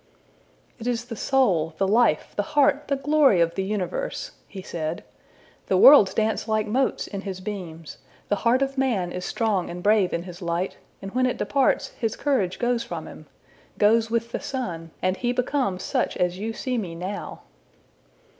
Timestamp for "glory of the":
2.95-3.61